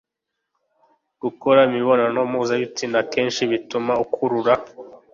Gukora 1.21 1.59
imibonano 1.69 2.19
mpuzabitsina 2.31 2.99
kenshi 3.13 3.41
bituma 3.51 3.93
ukurura 4.03 4.53